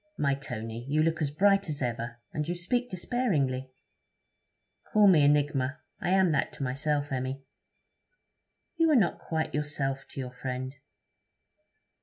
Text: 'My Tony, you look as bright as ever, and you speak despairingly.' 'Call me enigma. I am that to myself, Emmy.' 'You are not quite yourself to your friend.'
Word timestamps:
'My 0.17 0.33
Tony, 0.33 0.83
you 0.89 1.03
look 1.03 1.21
as 1.21 1.29
bright 1.29 1.69
as 1.69 1.79
ever, 1.79 2.17
and 2.33 2.47
you 2.47 2.55
speak 2.55 2.89
despairingly.' 2.89 3.71
'Call 4.85 5.05
me 5.07 5.23
enigma. 5.23 5.77
I 5.99 6.09
am 6.09 6.31
that 6.31 6.51
to 6.53 6.63
myself, 6.63 7.11
Emmy.' 7.11 7.43
'You 8.77 8.89
are 8.89 8.95
not 8.95 9.19
quite 9.19 9.53
yourself 9.53 10.07
to 10.07 10.19
your 10.19 10.31
friend.' 10.31 10.73